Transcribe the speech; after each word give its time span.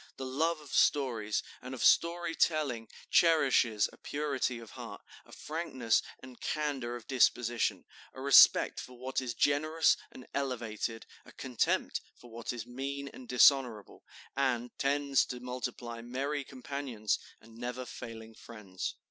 The 0.17 0.25
love 0.25 0.59
of 0.59 0.73
stories 0.73 1.43
and 1.61 1.75
of 1.75 1.83
story 1.83 2.33
telling 2.33 2.87
cherishes 3.11 3.87
a 3.93 3.97
purity 3.97 4.57
of 4.57 4.71
heart, 4.71 5.03
a 5.27 5.31
frankness 5.31 6.01
and 6.19 6.41
candor 6.41 6.95
of 6.95 7.05
disposition, 7.05 7.85
a 8.15 8.19
respect 8.19 8.79
for 8.79 8.97
what 8.97 9.21
is 9.21 9.35
generous 9.35 9.97
and 10.11 10.25
elevated, 10.33 11.05
a 11.23 11.31
contempt 11.31 12.01
for 12.15 12.31
what 12.31 12.51
is 12.51 12.65
mean 12.65 13.09
and 13.09 13.27
dishonorable, 13.29 14.03
and 14.35 14.71
tends 14.79 15.23
to 15.27 15.39
multiply 15.39 16.01
merry 16.01 16.43
companions 16.43 17.19
and 17.39 17.53
never 17.59 17.85
failing 17.85 18.33
friends." 18.33 18.95